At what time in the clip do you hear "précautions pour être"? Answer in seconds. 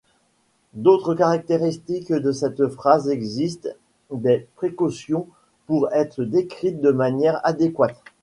4.55-6.23